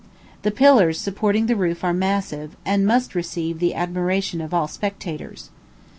[0.41, 5.51] The pillars supporting the roof are massive, and must receive the admiration of all spectators.